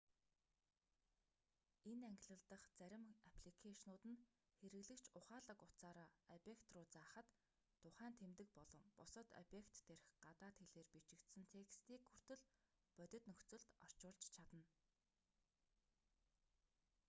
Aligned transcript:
энэ 1.91 2.03
ангилал 2.11 2.43
дах 2.51 2.63
зарим 2.77 3.03
апликэйшнууд 3.29 4.03
нь 4.11 4.23
хэрэглэгч 4.57 5.05
ухаалаг 5.19 5.59
утсаараа 5.65 6.09
объект 6.35 6.67
руу 6.73 6.85
заахад 6.93 7.27
тухайн 7.83 8.13
тэмдэг 8.21 8.49
болон 8.57 8.83
бусад 8.97 9.27
объект 9.43 9.75
дээрх 9.87 10.07
гадаад 10.25 10.55
хэлээр 10.61 10.87
бичигдсэн 10.95 11.43
текстийг 11.53 12.01
хүртэл 12.09 12.43
бодит 12.97 13.23
нөхцөлд 13.29 13.69
орчуулж 13.85 14.21
чадна 14.35 14.63